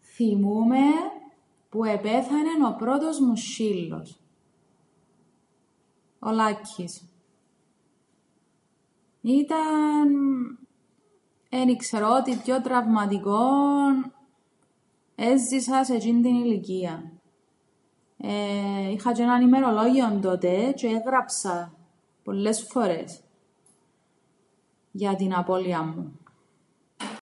[0.00, 0.84] Θθυμούμαι
[1.70, 4.10] που επέθανεν ο πρώτος μου σ̆σ̆ύλλος,
[6.18, 7.04] ο Λάκκης.
[9.22, 10.08] Ήταν,
[11.48, 14.12] εν ι-ξέρω, ό,τι πιο τραυματικόν
[15.14, 17.10] έζησα σε τžείντην ηλικίαν.
[18.92, 21.74] Είχα τžι έναν ημερολόγιον τότε τžαι έγραψα
[22.24, 23.20] πολλές φορές
[24.92, 26.20] για την απώλειαν μου.